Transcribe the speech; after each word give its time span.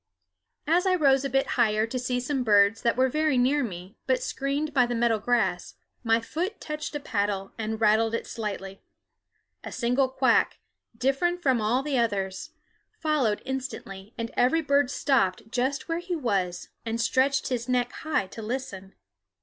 As 0.65 0.87
I 0.87 0.95
rose 0.95 1.23
a 1.23 1.29
bit 1.29 1.45
higher 1.61 1.85
to 1.85 1.99
see 1.99 2.19
some 2.19 2.43
birds 2.43 2.81
that 2.81 2.97
were 2.97 3.07
very 3.07 3.37
near 3.37 3.63
me 3.63 3.99
but 4.07 4.23
screened 4.23 4.73
by 4.73 4.87
the 4.87 4.95
meadow 4.95 5.19
grass, 5.19 5.75
my 6.03 6.19
foot 6.19 6.59
touched 6.59 6.95
a 6.95 6.99
paddle 6.99 7.53
and 7.55 7.79
rattled 7.79 8.15
it 8.15 8.25
slightly. 8.25 8.81
A 9.63 9.71
single 9.71 10.09
quack, 10.09 10.57
different 10.97 11.43
from 11.43 11.61
all 11.61 11.87
others, 11.87 12.49
followed 12.97 13.43
instantly, 13.45 14.15
and 14.17 14.31
every 14.35 14.63
bird 14.63 14.89
stopped 14.89 15.51
just 15.51 15.87
where 15.87 15.99
he 15.99 16.15
was 16.15 16.69
and 16.83 16.99
stretched 16.99 17.49
his 17.49 17.69
neck 17.69 17.91
high 17.91 18.25
to 18.25 18.41
listen. 18.41 18.95